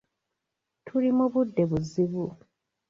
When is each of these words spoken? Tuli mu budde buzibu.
Tuli 0.85 1.09
mu 1.17 1.25
budde 1.33 1.63
buzibu. 1.69 2.25